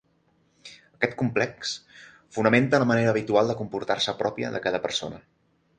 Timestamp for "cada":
4.67-4.83